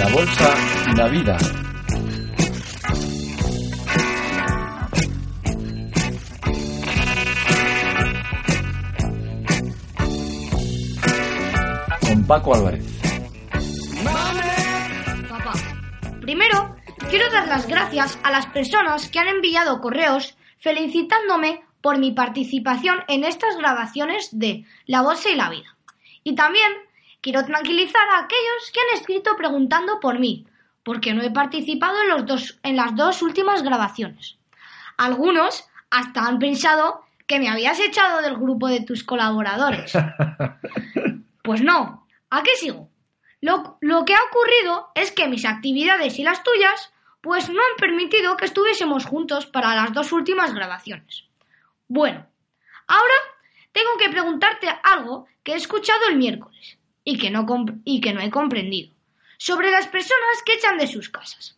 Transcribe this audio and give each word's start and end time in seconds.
La 0.00 0.08
bolsa 0.08 0.54
y 0.90 0.96
la 0.96 1.08
vida. 1.08 1.36
Con 12.00 12.26
Paco 12.26 12.54
Álvarez. 12.54 12.82
Papá, 15.28 15.52
primero 16.22 16.76
quiero 17.10 17.30
dar 17.30 17.46
las 17.48 17.66
gracias 17.66 18.18
a 18.22 18.30
las 18.30 18.46
personas 18.46 19.10
que 19.10 19.18
han 19.18 19.28
enviado 19.28 19.82
correos 19.82 20.34
felicitándome 20.60 21.62
por 21.82 21.98
mi 21.98 22.12
participación 22.12 23.04
en 23.06 23.24
estas 23.24 23.58
grabaciones 23.58 24.30
de 24.32 24.64
La 24.86 25.02
Bolsa 25.02 25.28
y 25.28 25.36
la 25.36 25.50
Vida. 25.50 25.76
Y 26.24 26.34
también 26.36 26.72
quiero 27.20 27.44
tranquilizar 27.44 28.08
a 28.08 28.20
aquellos 28.20 28.70
que 28.72 28.80
han 28.80 28.98
escrito 28.98 29.36
preguntando 29.36 30.00
por 30.00 30.18
mí, 30.18 30.46
porque 30.82 31.14
no 31.14 31.22
he 31.22 31.30
participado 31.30 32.00
en, 32.02 32.08
los 32.08 32.26
dos, 32.26 32.58
en 32.62 32.76
las 32.76 32.94
dos 32.96 33.22
últimas 33.22 33.62
grabaciones. 33.62 34.38
Algunos 34.96 35.68
hasta 35.90 36.26
han 36.26 36.38
pensado 36.38 37.04
que 37.26 37.38
me 37.38 37.48
habías 37.48 37.78
echado 37.80 38.22
del 38.22 38.36
grupo 38.36 38.68
de 38.68 38.80
tus 38.80 39.04
colaboradores. 39.04 39.92
Pues 41.42 41.62
no, 41.62 42.06
¿a 42.28 42.42
qué 42.42 42.50
sigo? 42.56 42.90
Lo, 43.40 43.78
lo 43.80 44.04
que 44.04 44.14
ha 44.14 44.20
ocurrido 44.30 44.90
es 44.94 45.10
que 45.10 45.26
mis 45.26 45.46
actividades 45.46 46.18
y 46.18 46.22
las 46.22 46.44
tuyas 46.44 46.92
pues 47.22 47.48
no 47.48 47.60
han 47.60 47.76
permitido 47.78 48.36
que 48.36 48.44
estuviésemos 48.44 49.06
juntos 49.06 49.46
para 49.46 49.74
las 49.74 49.92
dos 49.92 50.12
últimas 50.12 50.54
grabaciones. 50.54 51.24
Bueno, 51.88 52.26
ahora 52.86 53.14
tengo 53.72 53.90
que 53.98 54.10
preguntarte 54.10 54.68
algo 54.84 55.26
que 55.42 55.54
he 55.54 55.56
escuchado 55.56 56.08
el 56.10 56.18
miércoles 56.18 56.78
y 57.10 57.18
que 57.18 57.30
no, 57.30 57.44
y 57.84 58.00
que 58.00 58.12
no 58.12 58.20
he 58.20 58.30
comprendido, 58.30 58.92
sobre 59.36 59.72
las 59.72 59.88
personas 59.88 60.42
que 60.46 60.54
echan 60.54 60.78
de 60.78 60.86
sus 60.86 61.08
casas. 61.08 61.56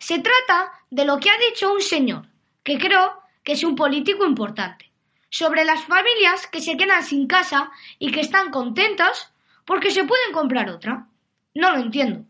Se 0.00 0.18
trata 0.18 0.72
de 0.90 1.04
lo 1.04 1.18
que 1.18 1.30
ha 1.30 1.38
dicho 1.48 1.72
un 1.72 1.80
señor, 1.80 2.26
que 2.64 2.78
creo 2.78 3.12
que 3.44 3.52
es 3.52 3.62
un 3.62 3.76
político 3.76 4.26
importante, 4.26 4.90
sobre 5.30 5.64
las 5.64 5.84
familias 5.84 6.48
que 6.48 6.60
se 6.60 6.76
quedan 6.76 7.04
sin 7.04 7.28
casa 7.28 7.70
y 8.00 8.10
que 8.10 8.20
están 8.20 8.50
contentas 8.50 9.32
porque 9.64 9.92
se 9.92 10.04
pueden 10.04 10.32
comprar 10.32 10.68
otra. 10.68 11.06
No 11.54 11.70
lo 11.70 11.78
entiendo. 11.78 12.24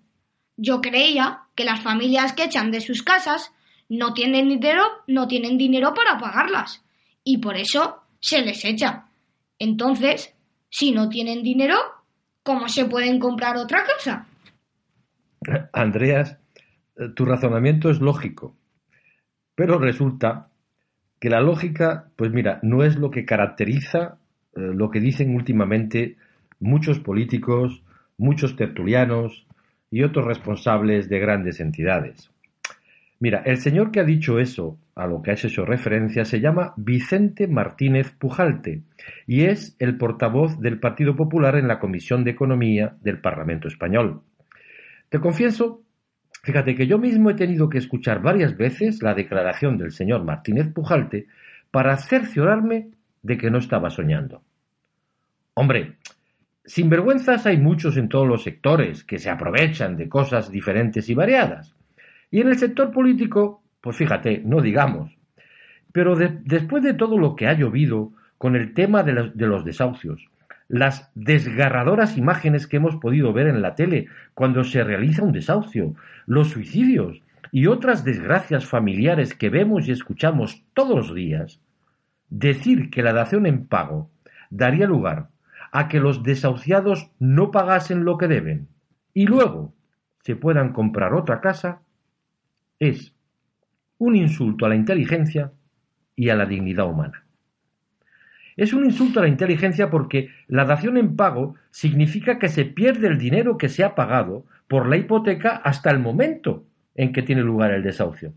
Yo 0.59 0.83
creía 0.83 1.45
que 1.55 1.65
las 1.65 1.81
familias 1.81 2.35
que 2.35 2.45
echan 2.45 2.71
de 2.71 2.83
sus 2.83 3.03
casas 3.03 3.51
no 3.89 4.13
tienen 4.13 4.51
dinero, 4.51 4.85
no 5.07 5.27
tienen 5.27 5.57
dinero 5.57 5.95
para 5.95 6.19
pagarlas 6.19 6.83
y 7.25 7.39
por 7.39 7.57
eso 7.57 8.03
se 8.21 8.43
les 8.43 8.63
echa. 8.67 9.07
Entonces, 9.59 10.35
si 10.69 10.93
no 10.93 11.09
tienen 11.09 11.43
dinero, 11.43 11.79
¿cómo 12.43 12.69
se 12.69 12.85
pueden 12.87 13.19
comprar 13.19 13.57
otra 13.57 13.85
casa? 13.85 14.27
Andreas, 15.73 16.39
eh, 16.97 17.09
tu 17.15 17.25
razonamiento 17.25 17.91
es 17.91 18.01
lógico, 18.01 18.57
pero 19.55 19.79
resulta 19.79 20.49
que 21.21 21.31
la 21.31 21.41
lógica, 21.41 22.11
pues 22.17 22.33
mira, 22.33 22.61
no 22.63 22.85
es 22.85 22.97
lo 22.97 23.11
que 23.11 23.25
caracteriza 23.25 24.19
eh, 24.55 24.61
lo 24.75 24.91
que 24.91 25.01
dicen 25.01 25.35
últimamente 25.35 26.17
muchos 26.61 26.99
políticos, 26.99 27.83
muchos 28.17 28.57
tertulianos 28.57 29.47
y 29.91 30.03
otros 30.03 30.27
responsables 30.27 31.09
de 31.09 31.19
grandes 31.19 31.61
entidades. 31.61 32.31
Mira, 33.21 33.43
el 33.45 33.59
señor 33.59 33.91
que 33.91 34.01
ha 34.01 34.05
dicho 34.05 34.39
eso, 34.39 34.79
a 34.99 35.07
lo 35.07 35.23
que 35.23 35.31
has 35.31 35.45
hecho 35.45 35.65
referencia, 35.65 36.25
se 36.25 36.41
llama 36.41 36.75
Vicente 36.77 37.47
Martínez 37.47 38.11
Pujalte 38.11 38.83
y 39.29 39.45
es 39.45 39.77
el 39.79 39.97
portavoz 39.97 40.61
del 40.61 40.81
Partido 40.81 41.15
Popular 41.15 41.55
en 41.55 41.69
la 41.69 41.79
Comisión 41.79 42.25
de 42.25 42.33
Economía 42.33 42.97
del 43.01 43.21
Parlamento 43.21 43.69
Español. 43.69 44.23
Te 45.09 45.21
confieso, 45.21 45.83
fíjate 46.43 46.75
que 46.75 46.89
yo 46.89 46.99
mismo 46.99 47.31
he 47.31 47.35
tenido 47.35 47.69
que 47.69 47.79
escuchar 47.79 48.21
varias 48.21 48.57
veces 48.57 49.01
la 49.01 49.15
declaración 49.15 49.79
del 49.79 49.93
señor 49.93 50.25
Martínez 50.25 50.67
Pujalte 50.73 51.29
para 51.71 51.97
cerciorarme 51.97 52.89
de 53.23 53.39
que 53.39 53.53
no 53.53 53.59
estaba 53.59 53.91
soñando. 53.91 54.43
Hombre, 55.55 55.99
sinvergüenzas 56.65 57.47
hay 57.47 57.59
muchos 57.59 57.97
en 57.97 58.09
todos 58.09 58.27
los 58.27 58.43
sectores 58.43 59.05
que 59.05 59.19
se 59.19 59.31
aprovechan 59.31 59.97
de 59.97 60.09
cosas 60.09 60.51
diferentes 60.51 61.09
y 61.09 61.15
variadas. 61.15 61.77
Y 62.33 62.41
en 62.41 62.49
el 62.49 62.59
sector 62.59 62.91
político, 62.91 63.63
pues 63.81 63.97
fíjate, 63.97 64.43
no 64.45 64.61
digamos. 64.61 65.17
Pero 65.93 66.17
después 66.17 66.83
de 66.83 66.95
todo 66.95 67.19
lo 67.19 67.35
que 67.35 67.47
ha 67.47 67.55
llovido 67.55 68.13
con 68.37 68.57
el 68.57 68.75
tema 68.75 69.03
de 69.03 69.13
los, 69.13 69.37
de 69.37 69.47
los 69.47 69.65
desahucios, 69.65 70.29
las 70.69 71.11
desgarradoras 71.15 72.19
imágenes 72.19 72.67
que 72.67 72.77
hemos 72.77 72.97
podido 72.97 73.33
ver 73.33 73.49
en 73.49 73.63
la 73.63 73.75
tele 73.75 74.07
cuando 74.35 74.65
se 74.65 74.85
realiza 74.85 75.23
un 75.23 75.33
desahucio, 75.33 75.95
los 76.27 76.51
suicidios 76.51 77.23
y 77.51 77.67
otras 77.67 78.05
desgracias 78.05 78.67
familiares 78.67 79.35
que 79.35 79.49
vemos 79.49 79.89
y 79.89 79.93
escuchamos 79.93 80.65
todos 80.75 80.95
los 80.95 81.15
días, 81.15 81.61
decir 82.29 82.91
que 82.91 83.03
la 83.03 83.15
dación 83.15 83.47
en 83.47 83.67
pago 83.67 84.11
daría 84.51 84.87
lugar 84.87 85.29
a 85.73 85.89
que 85.89 86.01
los 86.01 86.23
desahuciados 86.23 87.11
no 87.19 87.51
pagasen 87.51 88.05
lo 88.05 88.19
que 88.19 88.29
deben 88.29 88.69
y 89.15 89.27
luego 89.27 89.73
se 90.23 90.37
puedan 90.37 90.73
comprar 90.73 91.15
otra 91.15 91.41
casa 91.41 91.81
es 92.79 93.15
un 93.99 94.17
insulto 94.17 94.65
a 94.65 94.69
la 94.69 94.77
inteligencia 94.77 95.53
y 96.17 96.31
a 96.31 96.37
la 96.37 96.47
dignidad 96.47 96.89
humana. 96.89 97.25
Es 98.57 98.73
un 98.73 98.85
insulto 98.85 99.21
a 99.21 99.23
la 99.23 99.29
inteligencia 99.29 99.89
porque 99.89 100.31
la 100.49 100.65
dación 100.65 100.97
en 100.97 101.15
pago 101.15 101.55
significa 101.71 102.41
que 102.41 102.49
se 102.49 102.65
pierde 102.65 103.07
el 103.07 103.19
dinero 103.19 103.57
que 103.57 103.69
se 103.69 103.85
ha 103.85 103.95
pagado 103.95 104.47
por 104.67 104.89
la 104.89 104.97
hipoteca 104.97 105.51
hasta 105.51 105.91
el 105.91 106.01
momento 106.01 106.65
en 106.97 107.13
que 107.13 107.23
tiene 107.23 107.43
lugar 107.43 107.71
el 107.71 107.85
desahucio. 107.85 108.33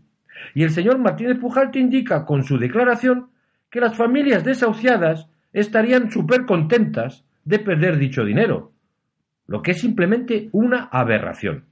Y 0.54 0.62
el 0.62 0.70
señor 0.70 0.98
Martínez 0.98 1.38
Pujalte 1.38 1.80
indica 1.80 2.24
con 2.24 2.44
su 2.44 2.56
declaración 2.56 3.30
que 3.68 3.80
las 3.80 3.96
familias 3.96 4.44
desahuciadas 4.44 5.28
estarían 5.52 6.10
súper 6.10 6.46
contentas 6.46 7.24
de 7.44 7.58
perder 7.58 7.98
dicho 7.98 8.24
dinero, 8.24 8.72
lo 9.48 9.62
que 9.62 9.72
es 9.72 9.80
simplemente 9.80 10.48
una 10.52 10.84
aberración. 10.84 11.64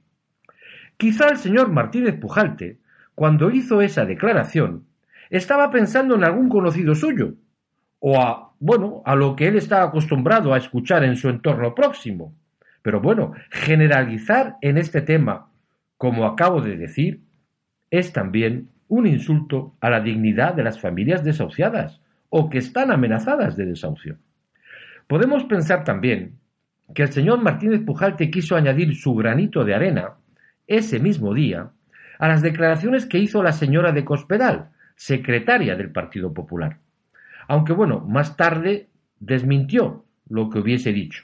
Quizá 0.97 1.29
el 1.29 1.37
señor 1.37 1.71
Martínez 1.71 2.19
Pujalte, 2.19 2.79
cuando 3.21 3.51
hizo 3.51 3.83
esa 3.83 4.03
declaración, 4.03 4.87
estaba 5.29 5.69
pensando 5.69 6.15
en 6.15 6.23
algún 6.23 6.49
conocido 6.49 6.95
suyo, 6.95 7.35
o 7.99 8.19
a, 8.19 8.53
bueno, 8.59 9.03
a 9.05 9.13
lo 9.13 9.35
que 9.35 9.47
él 9.47 9.57
está 9.57 9.83
acostumbrado 9.83 10.51
a 10.51 10.57
escuchar 10.57 11.03
en 11.03 11.15
su 11.15 11.29
entorno 11.29 11.75
próximo. 11.75 12.33
Pero 12.81 12.99
bueno, 12.99 13.33
generalizar 13.51 14.55
en 14.61 14.79
este 14.79 15.03
tema, 15.03 15.51
como 15.97 16.25
acabo 16.25 16.61
de 16.61 16.77
decir, 16.77 17.21
es 17.91 18.11
también 18.11 18.69
un 18.87 19.05
insulto 19.05 19.75
a 19.81 19.91
la 19.91 19.99
dignidad 19.99 20.55
de 20.55 20.63
las 20.63 20.79
familias 20.79 21.23
desahuciadas 21.23 22.01
o 22.29 22.49
que 22.49 22.57
están 22.57 22.89
amenazadas 22.89 23.55
de 23.55 23.67
desahucio. 23.67 24.17
Podemos 25.05 25.43
pensar 25.43 25.83
también 25.83 26.39
que 26.95 27.03
el 27.03 27.09
señor 27.09 27.39
Martínez 27.39 27.81
Pujalte 27.85 28.31
quiso 28.31 28.55
añadir 28.55 28.95
su 28.95 29.13
granito 29.13 29.63
de 29.63 29.75
arena 29.75 30.13
ese 30.65 30.99
mismo 30.99 31.35
día 31.35 31.69
a 32.21 32.27
las 32.27 32.43
declaraciones 32.43 33.07
que 33.07 33.17
hizo 33.17 33.41
la 33.41 33.51
señora 33.51 33.91
de 33.91 34.05
Cospedal, 34.05 34.69
secretaria 34.95 35.75
del 35.75 35.91
Partido 35.91 36.31
Popular. 36.31 36.77
Aunque 37.47 37.73
bueno, 37.73 38.05
más 38.07 38.37
tarde 38.37 38.89
desmintió 39.19 40.05
lo 40.29 40.51
que 40.51 40.59
hubiese 40.59 40.93
dicho. 40.93 41.23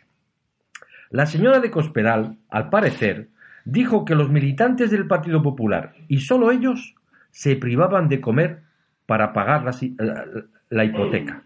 La 1.12 1.28
señora 1.28 1.59
de 1.59 1.69
Cospedal, 1.69 2.40
al 2.50 2.69
parecer, 2.72 3.30
dijo 3.63 4.06
que 4.06 4.16
los 4.16 4.31
militantes 4.31 4.90
del 4.90 5.06
Partido 5.06 5.44
Popular 5.44 5.94
y 6.07 6.22
solo 6.22 6.50
ellos 6.50 6.96
se 7.30 7.56
privaban 7.56 8.09
de 8.09 8.19
comer 8.19 8.63
para 9.06 9.34
pagar 9.34 9.66
la, 9.66 10.25
la 10.72 10.84
hipoteca. 10.84 11.44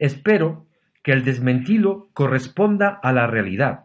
Espero 0.00 0.66
que 1.04 1.12
el 1.12 1.22
desmentido 1.22 2.08
corresponda 2.12 2.98
a 3.00 3.12
la 3.12 3.28
realidad, 3.28 3.84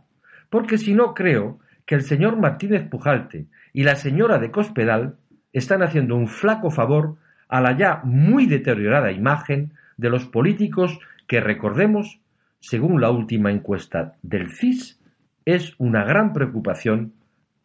porque 0.50 0.80
si 0.80 0.96
no 0.96 1.14
creo 1.14 1.60
que 1.90 1.96
el 1.96 2.04
señor 2.04 2.38
Martínez 2.38 2.88
Pujalte 2.88 3.48
y 3.74 3.82
la 3.82 3.96
señora 3.96 4.38
de 4.38 4.52
Cospedal 4.52 5.16
están 5.54 5.82
haciendo 5.82 6.16
un 6.16 6.28
flaco 6.28 6.70
favor 6.70 7.16
a 7.48 7.62
la 7.62 7.76
ya 7.76 8.02
muy 8.04 8.46
deteriorada 8.46 9.12
imagen 9.12 9.74
de 9.98 10.12
los 10.12 10.28
políticos 10.28 11.00
que, 11.26 11.40
recordemos, 11.42 12.22
según 12.60 13.02
la 13.02 13.10
última 13.10 13.50
encuesta 13.50 14.14
del 14.22 14.52
CIS, 14.52 15.02
es 15.46 15.74
una 15.80 16.04
gran 16.04 16.32
preocupación 16.32 17.14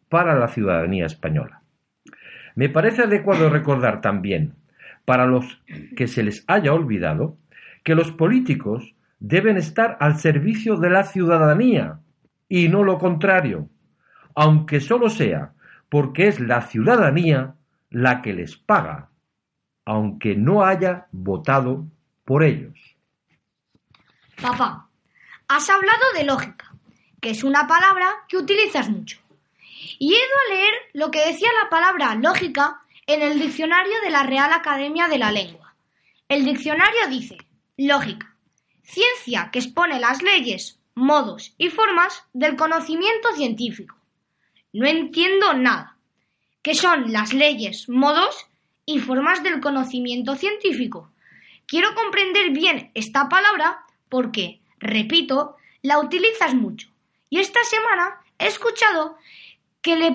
para 0.09 0.33
la 0.33 0.47
ciudadanía 0.47 1.05
española. 1.05 1.61
Me 2.55 2.69
parece 2.69 3.03
adecuado 3.03 3.51
recordar 3.51 4.01
también, 4.01 4.55
para 5.05 5.27
los 5.27 5.61
que 5.95 6.07
se 6.07 6.23
les 6.23 6.43
haya 6.47 6.73
olvidado, 6.73 7.37
que 7.83 7.93
los 7.93 8.11
políticos 8.11 8.95
deben 9.19 9.57
estar 9.57 9.97
al 9.99 10.17
servicio 10.17 10.77
de 10.77 10.89
la 10.89 11.03
ciudadanía 11.03 11.99
y 12.49 12.69
no 12.69 12.83
lo 12.83 12.97
contrario 12.97 13.69
aunque 14.35 14.79
solo 14.81 15.09
sea 15.09 15.53
porque 15.89 16.27
es 16.27 16.39
la 16.39 16.61
ciudadanía 16.61 17.55
la 17.89 18.21
que 18.21 18.33
les 18.33 18.57
paga, 18.57 19.09
aunque 19.85 20.35
no 20.35 20.65
haya 20.65 21.07
votado 21.11 21.85
por 22.25 22.43
ellos. 22.43 22.77
Papá, 24.41 24.89
has 25.47 25.69
hablado 25.69 26.11
de 26.15 26.25
lógica, 26.25 26.73
que 27.21 27.29
es 27.29 27.43
una 27.43 27.67
palabra 27.67 28.07
que 28.27 28.37
utilizas 28.37 28.89
mucho. 28.89 29.19
y 29.99 30.13
he 30.13 30.17
ido 30.17 30.37
a 30.45 30.53
leer 30.53 30.73
lo 30.93 31.11
que 31.11 31.25
decía 31.25 31.49
la 31.63 31.69
palabra 31.69 32.15
lógica 32.15 32.81
en 33.07 33.21
el 33.21 33.39
diccionario 33.39 33.93
de 34.03 34.09
la 34.09 34.23
Real 34.23 34.51
Academia 34.51 35.07
de 35.07 35.19
la 35.19 35.31
Lengua. 35.31 35.75
El 36.27 36.43
diccionario 36.43 37.07
dice 37.09 37.37
lógica, 37.77 38.35
ciencia 38.81 39.49
que 39.51 39.59
expone 39.59 39.99
las 39.99 40.21
leyes, 40.21 40.79
modos 40.95 41.53
y 41.57 41.69
formas 41.69 42.23
del 42.33 42.55
conocimiento 42.55 43.31
científico. 43.35 43.95
No 44.75 44.85
entiendo 44.85 45.53
nada. 45.53 45.95
¿Qué 46.61 46.75
son 46.75 47.13
las 47.13 47.31
leyes, 47.33 47.87
modos 47.87 48.45
y 48.85 48.99
formas 48.99 49.41
del 49.41 49.61
conocimiento 49.61 50.35
científico? 50.35 51.13
Quiero 51.65 51.95
comprender 51.95 52.49
bien 52.49 52.91
esta 52.93 53.29
palabra 53.29 53.85
porque, 54.09 54.59
repito, 54.79 55.55
la 55.81 55.99
utilizas 55.99 56.55
mucho. 56.55 56.89
Y 57.29 57.39
esta 57.39 57.63
semana 57.63 58.19
he 58.37 58.47
escuchado 58.47 59.15
que 59.81 59.95
le, 59.95 60.13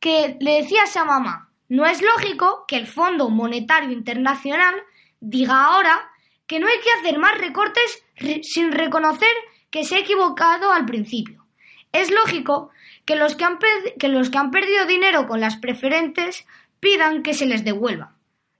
que 0.00 0.38
le 0.40 0.62
decías 0.62 0.96
a 0.96 1.04
mamá, 1.04 1.50
no 1.68 1.84
es 1.84 2.00
lógico 2.00 2.64
que 2.66 2.76
el 2.76 2.86
Fondo 2.86 3.28
Monetario 3.28 3.90
Internacional 3.90 4.74
diga 5.20 5.66
ahora 5.66 6.10
que 6.46 6.60
no 6.60 6.66
hay 6.66 6.80
que 6.80 6.92
hacer 6.98 7.18
más 7.18 7.36
recortes 7.36 8.02
sin 8.40 8.72
reconocer 8.72 9.34
que 9.68 9.84
se 9.84 9.96
ha 9.96 9.98
equivocado 9.98 10.72
al 10.72 10.86
principio. 10.86 11.44
Es 11.92 12.10
lógico 12.10 12.70
que 13.04 13.16
los 13.16 13.36
que, 13.36 13.44
han 13.44 13.58
perdido 13.58 14.86
dinero 14.86 15.26
con 15.26 15.40
las 15.40 15.56
preferentes 15.56 16.46
pidan 16.80 17.22
que 17.22 17.34
se 17.34 17.46
les 17.46 17.64
devuelva. 17.64 18.14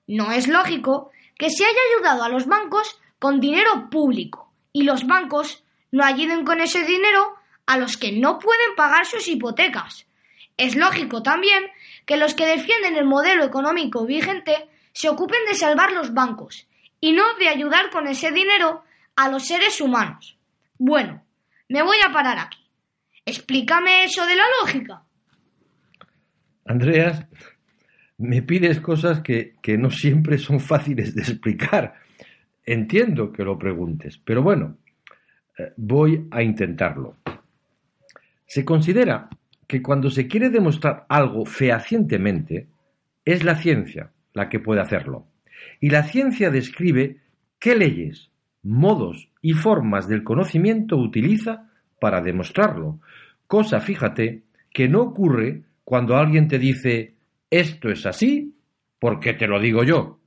No 0.06 0.32
es 0.32 0.48
lógico 0.48 1.10
que 1.36 1.50
se 1.50 1.64
haya 1.64 1.78
ayudado 1.94 2.25
a 2.25 2.28
los 2.28 2.46
bancos 2.46 2.98
con 3.19 3.40
dinero 3.40 3.90
público 3.90 4.52
y 4.72 4.84
los 4.84 5.06
bancos 5.06 5.64
no 5.92 6.04
ayuden 6.04 6.44
con 6.44 6.60
ese 6.60 6.84
dinero 6.84 7.36
a 7.66 7.76
los 7.76 7.96
que 7.96 8.12
no 8.12 8.38
pueden 8.38 8.75
pagar 8.75 9.04
sus 9.04 9.28
hipotecas. 9.28 10.06
Es 10.56 10.74
lógico 10.74 11.22
también 11.22 11.64
que 12.06 12.16
los 12.16 12.34
que 12.34 12.46
defienden 12.46 12.96
el 12.96 13.04
modelo 13.04 13.44
económico 13.44 14.06
vigente 14.06 14.69
se 14.92 15.08
ocupen 15.08 15.44
de 15.46 15.54
salvar 15.54 15.92
los 15.92 16.14
bancos 16.14 16.66
y 17.00 17.12
no 17.12 17.34
de 17.34 17.48
ayudar 17.48 17.90
con 17.90 18.08
ese 18.08 18.32
dinero 18.32 18.82
a 19.14 19.28
los 19.28 19.46
seres 19.46 19.81
humanos. 19.81 20.36
Bueno, 20.78 21.22
me 21.69 21.82
voy 21.82 21.98
a 22.00 22.12
parar 22.12 22.38
aquí. 22.38 22.68
Explícame 23.28 24.04
eso 24.04 24.26
de 24.26 24.36
la 24.36 24.44
lógica. 24.62 25.02
Andreas, 26.64 27.26
me 28.16 28.40
pides 28.40 28.80
cosas 28.80 29.20
que, 29.20 29.54
que 29.60 29.76
no 29.76 29.90
siempre 29.90 30.38
son 30.38 30.60
fáciles 30.60 31.14
de 31.14 31.20
explicar. 31.20 31.94
Entiendo 32.64 33.30
que 33.30 33.44
lo 33.44 33.58
preguntes, 33.58 34.16
pero 34.16 34.42
bueno, 34.42 34.78
eh, 35.58 35.72
voy 35.76 36.26
a 36.30 36.42
intentarlo. 36.42 37.16
Se 38.46 38.64
considera 38.64 39.28
que 39.66 39.82
cuando 39.82 40.08
se 40.08 40.26
quiere 40.26 40.48
demostrar 40.48 41.04
algo 41.10 41.44
fehacientemente, 41.44 42.66
es 43.26 43.44
la 43.44 43.56
ciencia 43.56 44.10
la 44.32 44.48
que 44.48 44.58
puede 44.58 44.81
hacerlo. 44.81 45.26
Y 45.81 45.90
la 45.90 46.04
ciencia 46.04 46.48
describe 46.48 47.20
qué 47.58 47.76
leyes, 47.76 48.31
modos 48.62 49.28
y 49.42 49.52
formas 49.52 50.08
del 50.08 50.24
conocimiento 50.24 50.96
utiliza 50.96 51.68
para 52.00 52.20
demostrarlo. 52.20 53.00
Cosa, 53.46 53.80
fíjate, 53.80 54.42
que 54.72 54.88
no 54.88 55.00
ocurre 55.00 55.62
cuando 55.84 56.16
alguien 56.16 56.48
te 56.48 56.58
dice 56.58 57.14
esto 57.50 57.88
es 57.88 58.04
así 58.04 58.54
porque 58.98 59.32
te 59.32 59.46
lo 59.46 59.60
digo 59.60 59.84
yo. 59.84 60.20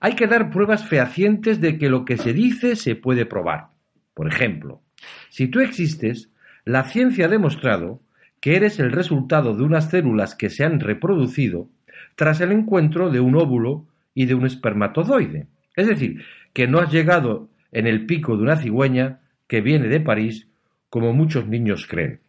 Hay 0.00 0.14
que 0.14 0.26
dar 0.26 0.50
pruebas 0.50 0.86
fehacientes 0.86 1.60
de 1.60 1.78
que 1.78 1.88
lo 1.88 2.04
que 2.04 2.16
se 2.16 2.32
dice 2.32 2.76
se 2.76 2.96
puede 2.96 3.24
probar. 3.24 3.68
Por 4.14 4.28
ejemplo, 4.28 4.82
si 5.30 5.48
tú 5.48 5.60
existes, 5.60 6.30
la 6.64 6.84
ciencia 6.84 7.26
ha 7.26 7.28
demostrado 7.28 8.00
que 8.40 8.56
eres 8.56 8.80
el 8.80 8.90
resultado 8.90 9.54
de 9.54 9.62
unas 9.62 9.90
células 9.90 10.34
que 10.34 10.50
se 10.50 10.64
han 10.64 10.80
reproducido 10.80 11.68
tras 12.16 12.40
el 12.40 12.52
encuentro 12.52 13.10
de 13.10 13.20
un 13.20 13.36
óvulo 13.36 13.86
y 14.14 14.26
de 14.26 14.34
un 14.34 14.44
espermatozoide. 14.44 15.46
Es 15.76 15.86
decir, 15.86 16.22
que 16.52 16.66
no 16.66 16.80
has 16.80 16.92
llegado 16.92 17.48
en 17.70 17.86
el 17.86 18.04
pico 18.04 18.36
de 18.36 18.42
una 18.42 18.56
cigüeña 18.56 19.20
que 19.46 19.60
viene 19.60 19.88
de 19.88 20.00
París, 20.00 20.48
como 20.92 21.14
muchos 21.14 21.48
niños 21.48 21.86
creen. 21.88 22.20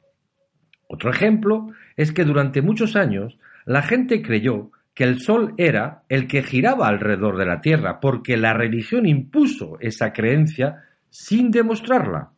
Otro 0.88 1.12
ejemplo 1.12 1.74
es 1.98 2.14
que 2.14 2.24
durante 2.24 2.62
muchos 2.62 2.96
años 2.96 3.38
la 3.66 3.82
gente 3.82 4.22
creyó 4.22 4.72
que 4.94 5.04
el 5.04 5.20
Sol 5.20 5.54
era 5.58 6.04
el 6.08 6.28
que 6.28 6.44
giraba 6.44 6.88
alrededor 6.88 7.38
de 7.38 7.46
la 7.46 7.60
Tierra, 7.60 8.00
porque 8.00 8.38
la 8.38 8.54
religión 8.54 9.06
impuso 9.06 9.78
esa 9.82 10.14
creencia 10.14 10.86
sin 11.10 11.52
demostrarla, 11.52 12.32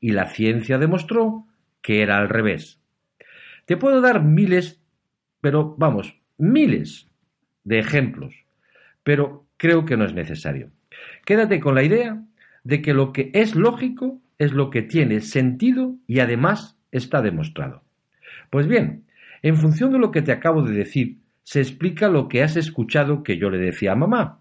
y 0.00 0.12
la 0.12 0.26
ciencia 0.26 0.78
demostró 0.78 1.48
que 1.80 2.00
era 2.00 2.16
al 2.16 2.28
revés. 2.28 2.80
Te 3.66 3.76
puedo 3.76 4.00
dar 4.00 4.22
miles, 4.22 4.80
pero 5.40 5.74
vamos, 5.76 6.16
miles 6.38 7.08
de 7.64 7.80
ejemplos, 7.80 8.36
pero 9.02 9.46
creo 9.56 9.84
que 9.84 9.96
no 9.96 10.04
es 10.04 10.14
necesario. 10.14 10.70
Quédate 11.24 11.58
con 11.58 11.74
la 11.74 11.82
idea 11.82 12.22
de 12.62 12.82
que 12.82 12.94
lo 12.94 13.12
que 13.12 13.32
es 13.34 13.56
lógico 13.56 14.20
es 14.44 14.52
lo 14.52 14.70
que 14.70 14.82
tiene 14.82 15.20
sentido 15.20 15.96
y 16.06 16.20
además 16.20 16.78
está 16.90 17.22
demostrado. 17.22 17.82
Pues 18.50 18.66
bien, 18.66 19.04
en 19.42 19.56
función 19.56 19.92
de 19.92 19.98
lo 19.98 20.10
que 20.10 20.22
te 20.22 20.32
acabo 20.32 20.62
de 20.62 20.74
decir, 20.74 21.18
se 21.42 21.60
explica 21.60 22.08
lo 22.08 22.28
que 22.28 22.42
has 22.42 22.56
escuchado 22.56 23.22
que 23.22 23.38
yo 23.38 23.50
le 23.50 23.58
decía 23.58 23.92
a 23.92 23.96
mamá. 23.96 24.40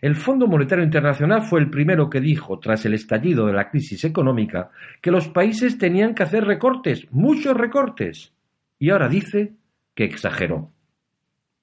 El 0.00 0.14
Fondo 0.14 0.46
Monetario 0.46 0.84
Internacional 0.84 1.42
fue 1.42 1.60
el 1.60 1.70
primero 1.70 2.08
que 2.08 2.20
dijo, 2.20 2.60
tras 2.60 2.86
el 2.86 2.94
estallido 2.94 3.46
de 3.46 3.52
la 3.52 3.68
crisis 3.68 4.04
económica, 4.04 4.70
que 5.02 5.10
los 5.10 5.28
países 5.28 5.76
tenían 5.76 6.14
que 6.14 6.22
hacer 6.22 6.44
recortes, 6.44 7.10
muchos 7.10 7.56
recortes. 7.56 8.32
Y 8.78 8.90
ahora 8.90 9.08
dice 9.08 9.54
que 9.94 10.04
exageró. 10.04 10.70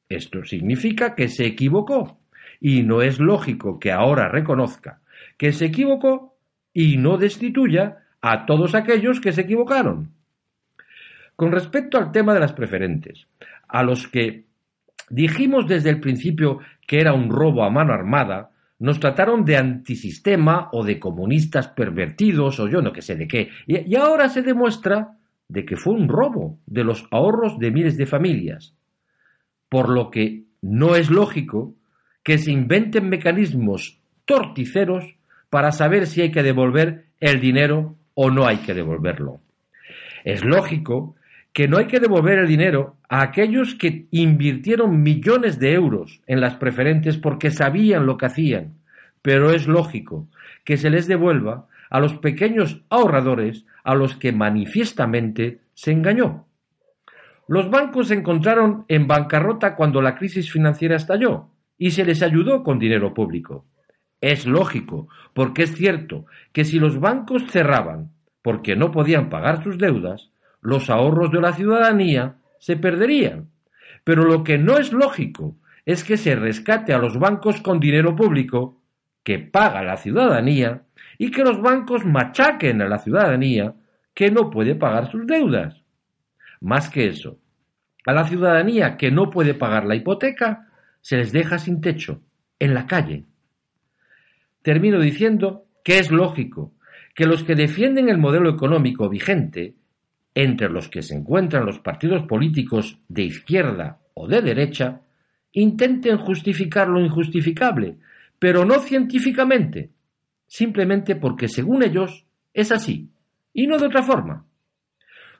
Esto 0.09 0.43
significa 0.43 1.15
que 1.15 1.29
se 1.29 1.45
equivocó 1.45 2.19
y 2.59 2.83
no 2.83 3.01
es 3.01 3.19
lógico 3.19 3.79
que 3.79 3.91
ahora 3.91 4.27
reconozca 4.27 5.01
que 5.37 5.51
se 5.51 5.65
equivocó 5.65 6.34
y 6.75 6.97
no 6.97 7.17
destituya 7.17 7.99
a 8.21 8.45
todos 8.45 8.75
aquellos 8.75 9.21
que 9.21 9.31
se 9.31 9.41
equivocaron. 9.41 10.11
Con 11.35 11.51
respecto 11.51 11.97
al 11.97 12.11
tema 12.11 12.33
de 12.33 12.41
las 12.41 12.53
preferentes, 12.53 13.27
a 13.67 13.81
los 13.81 14.07
que 14.09 14.43
dijimos 15.09 15.67
desde 15.67 15.89
el 15.89 16.01
principio 16.01 16.59
que 16.85 16.99
era 16.99 17.13
un 17.13 17.29
robo 17.29 17.63
a 17.63 17.69
mano 17.69 17.93
armada, 17.93 18.51
nos 18.77 18.99
trataron 18.99 19.45
de 19.45 19.55
antisistema 19.55 20.69
o 20.73 20.83
de 20.83 20.99
comunistas 20.99 21.69
pervertidos 21.69 22.59
o 22.59 22.67
yo 22.67 22.81
no 22.81 22.91
que 22.91 23.01
sé 23.01 23.15
de 23.15 23.27
qué, 23.27 23.49
y, 23.65 23.95
ahora 23.95 24.27
se 24.27 24.41
demuestra 24.41 25.17
de 25.47 25.63
que 25.63 25.77
fue 25.77 25.93
un 25.93 26.09
robo 26.09 26.59
de 26.65 26.83
los 26.83 27.07
ahorros 27.09 27.57
de 27.57 27.71
miles 27.71 27.95
de 27.95 28.05
familias, 28.05 28.75
por 29.69 29.87
lo 29.89 30.11
que 30.11 30.43
no 30.61 30.97
es 30.97 31.09
lógico 31.09 31.73
que 32.21 32.37
se 32.37 32.51
inventen 32.51 33.07
mecanismos 33.07 34.01
torticeros 34.25 35.15
para 35.49 35.71
saber 35.71 36.07
si 36.07 36.21
hay 36.21 36.31
que 36.31 36.43
devolver 36.43 37.05
el 37.19 37.39
dinero 37.39 37.95
o 38.13 38.29
no 38.29 38.47
hay 38.47 38.57
que 38.57 38.73
devolverlo. 38.73 39.39
Es 40.23 40.43
lógico 40.43 41.15
que 41.53 41.67
no 41.67 41.77
hay 41.77 41.87
que 41.87 41.99
devolver 41.99 42.39
el 42.39 42.47
dinero 42.47 42.97
a 43.07 43.21
aquellos 43.21 43.75
que 43.75 44.07
invirtieron 44.11 45.01
millones 45.01 45.59
de 45.59 45.73
euros 45.73 46.21
en 46.27 46.41
las 46.41 46.55
preferentes 46.55 47.17
porque 47.17 47.51
sabían 47.51 48.05
lo 48.05 48.17
que 48.17 48.25
hacían, 48.25 48.73
pero 49.21 49.51
es 49.51 49.67
lógico 49.67 50.27
que 50.65 50.77
se 50.77 50.89
les 50.89 51.07
devuelva 51.07 51.67
a 51.89 51.99
los 51.99 52.17
pequeños 52.17 52.81
ahorradores 52.89 53.65
a 53.83 53.95
los 53.95 54.15
que 54.17 54.33
manifiestamente 54.33 55.59
se 55.73 55.91
engañó. 55.91 56.45
Los 57.47 57.69
bancos 57.69 58.07
se 58.07 58.15
encontraron 58.15 58.85
en 58.87 59.07
bancarrota 59.07 59.75
cuando 59.75 60.01
la 60.01 60.15
crisis 60.15 60.51
financiera 60.51 60.95
estalló 60.95 61.49
y 61.77 61.91
se 61.91 62.03
les 62.03 62.23
ayudó 62.23 62.63
con 62.63 62.79
dinero 62.79 63.13
público. 63.13 63.65
Es 64.21 64.45
lógico, 64.45 65.07
porque 65.33 65.63
es 65.63 65.75
cierto 65.75 66.25
que 66.51 66.65
si 66.65 66.79
los 66.79 66.99
bancos 66.99 67.43
cerraban 67.47 68.11
porque 68.41 68.75
no 68.75 68.91
podían 68.91 69.29
pagar 69.29 69.63
sus 69.63 69.77
deudas, 69.77 70.31
los 70.61 70.89
ahorros 70.89 71.31
de 71.31 71.41
la 71.41 71.53
ciudadanía 71.53 72.37
se 72.59 72.77
perderían. 72.77 73.49
Pero 74.03 74.23
lo 74.23 74.43
que 74.43 74.57
no 74.57 74.77
es 74.77 74.93
lógico 74.93 75.55
es 75.85 76.03
que 76.03 76.17
se 76.17 76.35
rescate 76.35 76.93
a 76.93 76.97
los 76.97 77.19
bancos 77.19 77.61
con 77.61 77.79
dinero 77.79 78.15
público 78.15 78.81
que 79.23 79.39
paga 79.39 79.83
la 79.83 79.97
ciudadanía 79.97 80.83
y 81.17 81.31
que 81.31 81.43
los 81.43 81.61
bancos 81.61 82.05
machaquen 82.05 82.81
a 82.81 82.87
la 82.87 82.99
ciudadanía 82.99 83.73
que 84.13 84.31
no 84.31 84.49
puede 84.49 84.75
pagar 84.75 85.11
sus 85.11 85.25
deudas. 85.27 85.81
Más 86.61 86.89
que 86.89 87.07
eso, 87.07 87.39
a 88.05 88.13
la 88.13 88.27
ciudadanía 88.27 88.97
que 88.97 89.11
no 89.11 89.29
puede 89.29 89.53
pagar 89.53 89.85
la 89.85 89.95
hipoteca 89.95 90.67
se 91.01 91.17
les 91.17 91.31
deja 91.31 91.59
sin 91.59 91.81
techo, 91.81 92.21
en 92.59 92.73
la 92.73 92.87
calle. 92.87 93.25
Termino 94.65 94.99
diciendo 94.99 95.67
que 95.83 95.99
es 95.99 96.09
lógico 96.09 96.73
que 97.13 97.27
los 97.27 97.43
que 97.43 97.53
defienden 97.53 98.09
el 98.09 98.17
modelo 98.17 98.49
económico 98.49 99.07
vigente, 99.07 99.75
entre 100.33 100.69
los 100.69 100.89
que 100.89 101.03
se 101.03 101.13
encuentran 101.13 101.67
los 101.67 101.77
partidos 101.77 102.23
políticos 102.23 102.99
de 103.07 103.25
izquierda 103.25 103.99
o 104.15 104.27
de 104.27 104.41
derecha, 104.41 105.01
intenten 105.51 106.17
justificar 106.17 106.87
lo 106.87 106.99
injustificable, 106.99 107.97
pero 108.39 108.65
no 108.65 108.79
científicamente, 108.79 109.91
simplemente 110.47 111.15
porque 111.15 111.47
según 111.47 111.83
ellos 111.83 112.25
es 112.51 112.71
así, 112.71 113.11
y 113.53 113.67
no 113.67 113.77
de 113.77 113.85
otra 113.85 114.01
forma. 114.01 114.47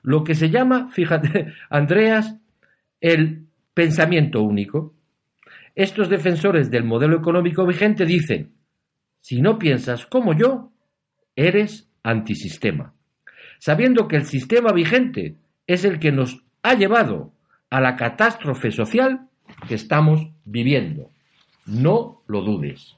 lo 0.04 0.22
que 0.22 0.36
se 0.36 0.50
llama, 0.50 0.88
fíjate, 0.92 1.52
Andreas, 1.68 2.38
el 3.00 3.48
pensamiento 3.74 4.40
único. 4.40 4.94
Estos 5.74 6.08
defensores 6.08 6.70
del 6.70 6.84
modelo 6.84 7.16
económico 7.16 7.66
vigente 7.66 8.06
dicen, 8.06 8.52
si 9.26 9.42
no 9.42 9.58
piensas 9.58 10.06
como 10.06 10.34
yo, 10.34 10.70
eres 11.34 11.90
antisistema, 12.04 12.94
sabiendo 13.58 14.06
que 14.06 14.14
el 14.14 14.24
sistema 14.24 14.70
vigente 14.70 15.34
es 15.66 15.84
el 15.84 15.98
que 15.98 16.12
nos 16.12 16.44
ha 16.62 16.74
llevado 16.74 17.32
a 17.68 17.80
la 17.80 17.96
catástrofe 17.96 18.70
social 18.70 19.26
que 19.66 19.74
estamos 19.74 20.28
viviendo. 20.44 21.10
No 21.64 22.22
lo 22.28 22.42
dudes. 22.42 22.96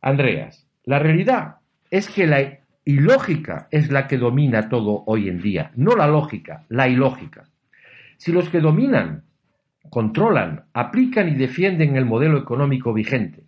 Andreas, 0.00 0.64
la 0.84 1.00
realidad 1.00 1.56
es 1.90 2.08
que 2.08 2.28
la 2.28 2.60
ilógica 2.84 3.66
es 3.72 3.90
la 3.90 4.06
que 4.06 4.16
domina 4.16 4.68
todo 4.68 5.02
hoy 5.06 5.28
en 5.28 5.42
día, 5.42 5.72
no 5.74 5.96
la 5.96 6.06
lógica, 6.06 6.66
la 6.68 6.86
ilógica. 6.86 7.48
Si 8.16 8.30
los 8.30 8.48
que 8.48 8.60
dominan, 8.60 9.24
controlan, 9.90 10.66
aplican 10.72 11.28
y 11.30 11.34
defienden 11.34 11.96
el 11.96 12.04
modelo 12.04 12.38
económico 12.38 12.92
vigente, 12.92 13.42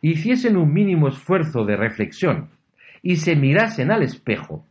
hiciesen 0.00 0.56
un 0.56 0.72
mínimo 0.72 1.08
esfuerzo 1.08 1.64
de 1.64 1.76
reflexión 1.76 2.50
y 3.02 3.16
se 3.16 3.36
mirasen 3.36 3.90
al 3.90 4.02
espejo, 4.02 4.66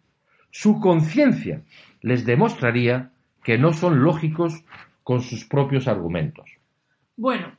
su 0.51 0.79
conciencia 0.79 1.61
les 2.01 2.25
demostraría 2.25 3.11
que 3.43 3.57
no 3.57 3.73
son 3.73 4.03
lógicos 4.03 4.63
con 5.03 5.21
sus 5.21 5.45
propios 5.45 5.87
argumentos. 5.87 6.49
Bueno, 7.15 7.51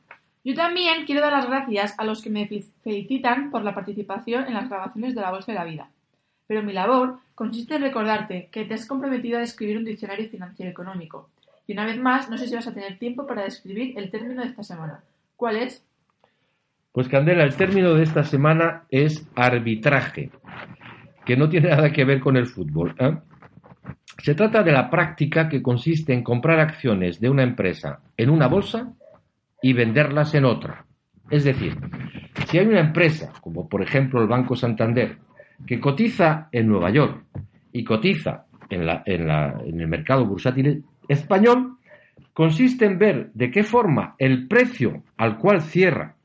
yo 0.43 0.55
también 0.55 1.05
quiero 1.05 1.21
dar 1.21 1.33
las 1.33 1.47
gracias 1.47 1.93
a 1.99 2.03
los 2.03 2.21
que 2.21 2.29
me 2.29 2.47
felicitan 2.83 3.51
por 3.51 3.63
la 3.63 3.75
participación 3.75 4.47
en 4.47 4.55
las 4.55 4.69
grabaciones 4.69 5.13
de 5.13 5.21
la 5.21 5.31
Bolsa 5.31 5.51
de 5.51 5.57
la 5.57 5.65
Vida. 5.65 5.89
Pero 6.47 6.63
mi 6.63 6.73
labor 6.73 7.19
consiste 7.35 7.75
en 7.75 7.83
recordarte 7.83 8.49
que 8.51 8.65
te 8.65 8.73
has 8.73 8.85
comprometido 8.85 9.39
a 9.39 9.43
escribir 9.43 9.77
un 9.77 9.85
diccionario 9.85 10.29
financiero 10.29 10.71
económico. 10.71 11.29
Y 11.67 11.73
una 11.73 11.85
vez 11.85 11.97
más, 11.97 12.29
no 12.29 12.37
sé 12.37 12.47
si 12.47 12.55
vas 12.55 12.67
a 12.67 12.73
tener 12.73 12.97
tiempo 12.97 13.27
para 13.27 13.43
describir 13.43 13.97
el 13.97 14.09
término 14.09 14.41
de 14.41 14.47
esta 14.47 14.63
semana. 14.63 15.03
¿Cuál 15.37 15.57
es? 15.57 15.85
Pues 16.91 17.07
Candela, 17.07 17.43
el 17.43 17.55
término 17.55 17.93
de 17.93 18.03
esta 18.03 18.23
semana 18.23 18.83
es 18.89 19.25
arbitraje, 19.35 20.29
que 21.25 21.37
no 21.37 21.47
tiene 21.47 21.69
nada 21.69 21.91
que 21.91 22.03
ver 22.03 22.19
con 22.19 22.35
el 22.35 22.47
fútbol. 22.47 22.93
¿eh? 22.99 23.17
Se 24.21 24.35
trata 24.35 24.61
de 24.61 24.73
la 24.73 24.89
práctica 24.89 25.47
que 25.47 25.61
consiste 25.61 26.13
en 26.13 26.21
comprar 26.21 26.59
acciones 26.59 27.21
de 27.21 27.29
una 27.29 27.43
empresa 27.43 28.01
en 28.17 28.29
una 28.29 28.47
bolsa 28.47 28.91
y 29.61 29.71
venderlas 29.71 30.33
en 30.35 30.43
otra. 30.43 30.85
Es 31.29 31.45
decir, 31.45 31.77
si 32.47 32.57
hay 32.57 32.67
una 32.67 32.81
empresa, 32.81 33.31
como 33.39 33.69
por 33.69 33.81
ejemplo 33.81 34.21
el 34.21 34.27
Banco 34.27 34.57
Santander, 34.57 35.17
que 35.65 35.79
cotiza 35.79 36.49
en 36.51 36.67
Nueva 36.67 36.91
York 36.91 37.23
y 37.71 37.85
cotiza 37.85 38.47
en, 38.69 38.81
el 38.85 39.87
mercado 39.87 40.25
bursátil 40.25 40.83
español, 41.07 41.77
consiste 42.33 42.83
en 42.83 42.99
ver 42.99 43.31
de 43.33 43.49
qué 43.49 43.63
forma 43.63 44.15
el 44.17 44.49
precio 44.49 45.03
al 45.15 45.37
cual 45.37 45.61
cierra 45.61 46.17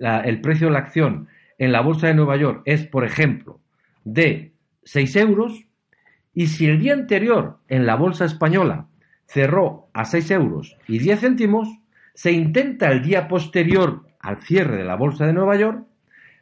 el 0.00 0.40
precio 0.40 0.66
de 0.66 0.72
la 0.72 0.80
acción 0.80 1.28
en 1.58 1.72
la 1.72 1.82
bolsa 1.82 2.06
de 2.06 2.14
Nueva 2.14 2.36
York 2.36 2.62
es, 2.64 2.86
por 2.86 3.04
ejemplo, 3.04 3.60
de 4.04 4.52
6 4.84 5.16
euros, 5.16 5.66
y 6.32 6.46
si 6.46 6.66
el 6.66 6.80
día 6.80 6.94
anterior 6.94 7.58
en 7.68 7.86
la 7.86 7.96
bolsa 7.96 8.24
española 8.24 8.86
cerró 9.26 9.88
a 9.92 10.04
6 10.04 10.30
euros 10.30 10.76
y 10.88 10.98
10 10.98 11.20
céntimos, 11.20 11.68
se 12.14 12.32
intenta 12.32 12.90
el 12.90 13.02
día 13.02 13.28
posterior 13.28 14.04
al 14.20 14.38
cierre 14.38 14.78
de 14.78 14.84
la 14.84 14.96
bolsa 14.96 15.26
de 15.26 15.32
Nueva 15.32 15.56
York 15.56 15.84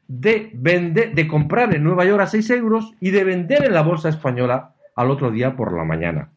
de, 0.06 0.50
vender, 0.54 1.14
de 1.14 1.28
comprar 1.28 1.74
en 1.74 1.84
Nueva 1.84 2.04
York 2.04 2.22
a 2.22 2.26
6 2.26 2.50
euros 2.50 2.94
y 3.00 3.10
de 3.10 3.24
vender 3.24 3.64
en 3.64 3.74
la 3.74 3.82
bolsa 3.82 4.08
española 4.08 4.74
al 4.94 5.10
otro 5.10 5.30
día 5.30 5.54
por 5.54 5.76
la 5.76 5.84
mañana. 5.84 6.30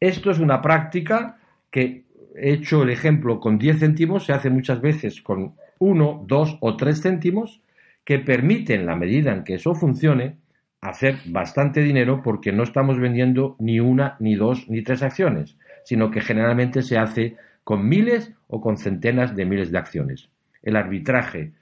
Esto 0.00 0.30
es 0.30 0.38
una 0.38 0.62
práctica 0.62 1.38
que 1.70 2.04
he 2.34 2.52
hecho 2.52 2.82
el 2.82 2.90
ejemplo 2.90 3.40
con 3.40 3.58
10 3.58 3.80
céntimos, 3.80 4.24
se 4.26 4.32
hace 4.32 4.50
muchas 4.50 4.80
veces 4.80 5.20
con 5.20 5.54
1, 5.78 6.24
2 6.26 6.58
o 6.60 6.76
3 6.76 7.02
céntimos, 7.02 7.60
que 8.04 8.20
permiten, 8.20 8.86
la 8.86 8.96
medida 8.96 9.32
en 9.32 9.42
que 9.42 9.54
eso 9.54 9.74
funcione, 9.74 10.36
hacer 10.80 11.16
bastante 11.26 11.82
dinero 11.82 12.22
porque 12.22 12.52
no 12.52 12.62
estamos 12.62 12.98
vendiendo 12.98 13.56
ni 13.58 13.80
una, 13.80 14.16
ni 14.20 14.36
dos, 14.36 14.68
ni 14.68 14.82
tres 14.82 15.02
acciones, 15.02 15.56
sino 15.84 16.10
que 16.10 16.20
generalmente 16.20 16.82
se 16.82 16.98
hace 16.98 17.36
con 17.64 17.88
miles 17.88 18.32
o 18.46 18.60
con 18.60 18.76
centenas 18.76 19.34
de 19.34 19.44
miles 19.44 19.72
de 19.72 19.78
acciones. 19.78 20.30
El 20.62 20.76
arbitraje, 20.76 21.52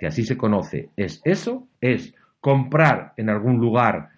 que 0.00 0.06
así 0.06 0.24
se 0.24 0.36
conoce, 0.36 0.90
es 0.96 1.20
eso, 1.24 1.68
es 1.80 2.14
comprar 2.40 3.12
en 3.16 3.30
algún 3.30 3.58
lugar 3.58 4.10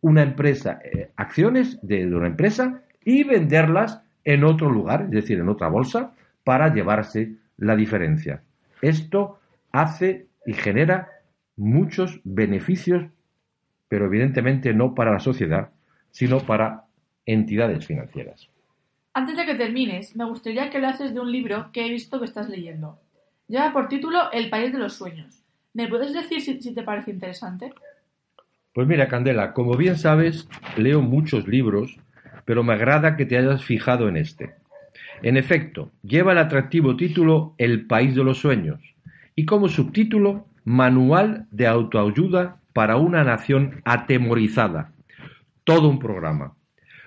una 0.00 0.22
empresa, 0.22 0.78
eh, 0.82 1.10
acciones 1.16 1.78
de, 1.82 2.06
de 2.06 2.16
una 2.16 2.28
empresa 2.28 2.82
y 3.04 3.24
venderlas 3.24 4.00
en 4.24 4.44
otro 4.44 4.70
lugar, 4.70 5.02
es 5.02 5.10
decir, 5.10 5.38
en 5.38 5.48
otra 5.48 5.68
bolsa, 5.68 6.14
para 6.44 6.72
llevarse 6.72 7.34
la 7.60 7.76
diferencia. 7.76 8.42
Esto 8.82 9.38
hace 9.70 10.26
y 10.44 10.54
genera 10.54 11.08
muchos 11.56 12.20
beneficios, 12.24 13.04
pero 13.88 14.06
evidentemente 14.06 14.74
no 14.74 14.94
para 14.94 15.12
la 15.12 15.20
sociedad, 15.20 15.70
sino 16.10 16.40
para 16.40 16.86
entidades 17.26 17.86
financieras. 17.86 18.48
Antes 19.12 19.36
de 19.36 19.44
que 19.44 19.54
termines, 19.54 20.16
me 20.16 20.24
gustaría 20.24 20.70
que 20.70 20.78
hablases 20.78 21.14
de 21.14 21.20
un 21.20 21.30
libro 21.30 21.70
que 21.72 21.86
he 21.86 21.90
visto 21.90 22.18
que 22.18 22.24
estás 22.24 22.48
leyendo. 22.48 22.98
Lleva 23.48 23.72
por 23.72 23.88
título 23.88 24.30
El 24.32 24.48
País 24.48 24.72
de 24.72 24.78
los 24.78 24.94
Sueños. 24.94 25.42
¿Me 25.74 25.88
puedes 25.88 26.12
decir 26.12 26.40
si, 26.40 26.74
te 26.74 26.82
parece 26.82 27.10
interesante? 27.10 27.72
Pues 28.72 28.86
mira, 28.86 29.08
Candela, 29.08 29.52
como 29.52 29.76
bien 29.76 29.96
sabes, 29.96 30.48
leo 30.76 31.02
muchos 31.02 31.46
libros, 31.48 31.98
pero 32.44 32.62
me 32.62 32.74
agrada 32.74 33.16
que 33.16 33.26
te 33.26 33.36
hayas 33.36 33.64
fijado 33.64 34.08
en 34.08 34.16
este. 34.16 34.54
En 35.22 35.36
efecto, 35.36 35.90
lleva 36.02 36.32
el 36.32 36.38
atractivo 36.38 36.96
título 36.96 37.54
El 37.58 37.86
País 37.86 38.14
de 38.14 38.24
los 38.24 38.38
Sueños 38.38 38.80
y 39.36 39.44
como 39.44 39.68
subtítulo 39.68 40.46
Manual 40.64 41.46
de 41.50 41.66
autoayuda 41.66 42.56
para 42.72 42.96
una 42.96 43.24
nación 43.24 43.82
atemorizada. 43.84 44.92
Todo 45.64 45.88
un 45.88 45.98
programa. 45.98 46.54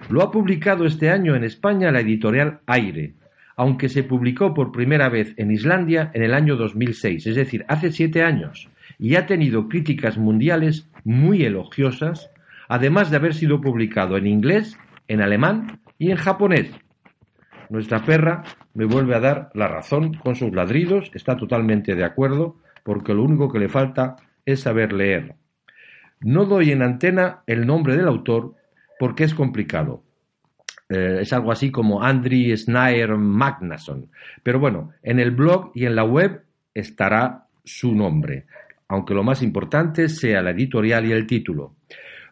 Lo 0.09 0.21
ha 0.21 0.31
publicado 0.31 0.85
este 0.85 1.09
año 1.09 1.35
en 1.35 1.43
España 1.43 1.91
la 1.91 2.01
editorial 2.01 2.59
Aire, 2.67 3.13
aunque 3.55 3.89
se 3.89 4.03
publicó 4.03 4.53
por 4.53 4.71
primera 4.71 5.09
vez 5.09 5.33
en 5.37 5.51
Islandia 5.51 6.11
en 6.13 6.23
el 6.23 6.33
año 6.33 6.55
2006, 6.55 7.25
es 7.25 7.35
decir, 7.35 7.65
hace 7.67 7.91
siete 7.91 8.23
años, 8.23 8.69
y 8.99 9.15
ha 9.15 9.25
tenido 9.25 9.69
críticas 9.69 10.17
mundiales 10.17 10.89
muy 11.03 11.43
elogiosas, 11.43 12.29
además 12.67 13.09
de 13.09 13.17
haber 13.17 13.33
sido 13.33 13.61
publicado 13.61 14.17
en 14.17 14.27
inglés, 14.27 14.77
en 15.07 15.21
alemán 15.21 15.79
y 15.97 16.11
en 16.11 16.17
japonés. 16.17 16.71
Nuestra 17.69 18.03
perra 18.03 18.43
me 18.73 18.85
vuelve 18.85 19.15
a 19.15 19.19
dar 19.19 19.49
la 19.53 19.67
razón 19.67 20.13
con 20.15 20.35
sus 20.35 20.53
ladridos, 20.53 21.11
está 21.13 21.37
totalmente 21.37 21.95
de 21.95 22.03
acuerdo, 22.03 22.57
porque 22.83 23.13
lo 23.13 23.23
único 23.23 23.51
que 23.51 23.59
le 23.59 23.69
falta 23.69 24.15
es 24.45 24.61
saber 24.61 24.93
leer. 24.93 25.35
No 26.21 26.45
doy 26.45 26.71
en 26.71 26.81
antena 26.81 27.43
el 27.47 27.65
nombre 27.65 27.95
del 27.95 28.07
autor 28.07 28.55
porque 28.99 29.23
es 29.23 29.33
complicado. 29.33 30.03
Eh, 30.89 31.19
es 31.21 31.33
algo 31.33 31.51
así 31.51 31.71
como 31.71 32.03
Andri 32.03 32.55
Snyder 32.55 33.15
Magnason. 33.17 34.09
Pero 34.41 34.59
bueno, 34.59 34.91
en 35.01 35.19
el 35.19 35.31
blog 35.31 35.71
y 35.73 35.85
en 35.85 35.95
la 35.95 36.03
web 36.03 36.43
estará 36.73 37.47
su 37.63 37.93
nombre, 37.93 38.45
aunque 38.87 39.13
lo 39.13 39.23
más 39.23 39.41
importante 39.41 40.09
sea 40.09 40.41
la 40.41 40.51
editorial 40.51 41.05
y 41.05 41.11
el 41.11 41.25
título. 41.27 41.75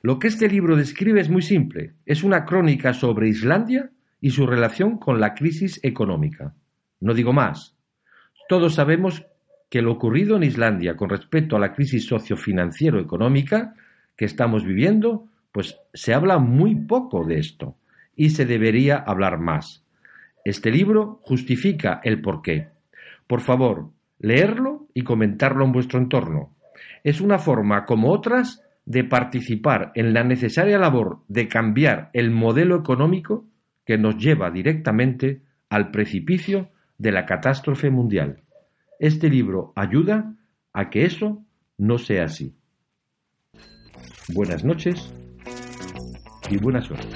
Lo 0.02 0.20
que 0.20 0.28
este 0.28 0.48
libro 0.48 0.76
describe 0.76 1.22
es 1.22 1.30
muy 1.30 1.42
simple. 1.42 1.94
Es 2.06 2.24
una 2.24 2.46
crónica 2.46 2.94
sobre 2.94 3.30
Islandia 3.30 3.90
y 4.22 4.30
su 4.30 4.46
relación 4.46 4.98
con 4.98 5.20
la 5.20 5.34
crisis 5.34 5.80
económica. 5.84 6.54
No 7.02 7.14
digo 7.14 7.34
más. 7.34 7.76
Todos 8.48 8.76
sabemos 8.76 9.26
que 9.70 9.82
lo 9.82 9.92
ocurrido 9.92 10.38
en 10.38 10.44
Islandia 10.44 10.96
con 10.96 11.10
respecto 11.10 11.56
a 11.56 11.60
la 11.60 11.74
crisis 11.74 12.06
sociofinanciero-económica 12.06 13.74
que 14.16 14.26
estamos 14.26 14.64
viviendo 14.64 15.28
pues 15.52 15.78
se 15.94 16.14
habla 16.14 16.38
muy 16.38 16.76
poco 16.76 17.26
de 17.26 17.40
esto 17.40 17.76
y 18.16 18.30
se 18.30 18.46
debería 18.46 18.98
hablar 18.98 19.40
más. 19.40 19.84
Este 20.46 20.72
libro 20.72 21.20
justifica 21.24 22.00
el 22.04 22.22
porqué. 22.22 22.70
Por 23.28 23.42
favor, 23.42 23.90
leerlo 24.20 24.88
y 24.94 25.04
comentarlo 25.04 25.66
en 25.66 25.72
vuestro 25.72 26.00
entorno. 26.00 26.56
Es 27.04 27.22
una 27.22 27.38
forma, 27.38 27.86
como 27.86 28.12
otras, 28.12 28.64
de 28.86 29.04
participar 29.04 29.92
en 29.96 30.14
la 30.14 30.24
necesaria 30.24 30.78
labor 30.78 31.20
de 31.28 31.48
cambiar 31.48 32.10
el 32.14 32.32
modelo 32.32 32.78
económico 32.78 33.46
que 33.86 33.98
nos 33.98 34.18
lleva 34.18 34.52
directamente 34.52 35.42
al 35.70 35.92
precipicio 35.92 36.70
de 36.98 37.12
la 37.12 37.26
catástrofe 37.26 37.90
mundial. 37.90 38.44
Este 39.00 39.30
libro 39.30 39.74
ayuda 39.76 40.36
a 40.74 40.90
que 40.90 41.06
eso 41.06 41.44
no 41.78 41.98
sea 41.98 42.26
así. 42.26 42.56
Buenas 44.34 44.64
noches 44.64 45.12
y 46.50 46.58
buena 46.58 46.82
suerte. 46.82 47.16